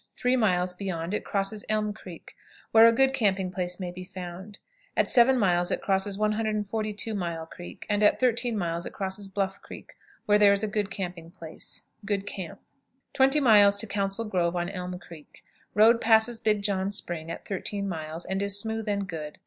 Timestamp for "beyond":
0.73-1.13